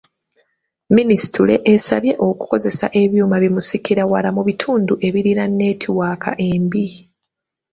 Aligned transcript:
Minisitule 0.95 1.53
esabye 1.73 2.13
okukozesa 2.27 2.85
ebyuma 3.01 3.35
bimusikirawala 3.43 4.29
mu 4.35 4.41
bitundu 4.47 4.93
ebirina 5.07 5.43
neetiwaaka 5.57 6.29
embi. 6.49 6.85